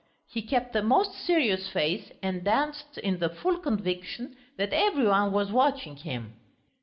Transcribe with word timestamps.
He 0.25 0.41
kept 0.41 0.73
the 0.73 0.81
most 0.81 1.13
serious 1.13 1.67
face 1.69 2.11
and 2.23 2.43
danced 2.43 2.97
in 2.97 3.19
the 3.19 3.29
full 3.29 3.59
conviction 3.59 4.35
that 4.57 4.73
every 4.73 5.05
one 5.05 5.31
was 5.31 5.51
watching 5.51 5.95
him. 5.95 6.33